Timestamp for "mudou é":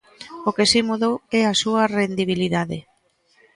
0.89-1.41